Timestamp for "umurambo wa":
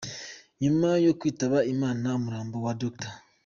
2.19-2.73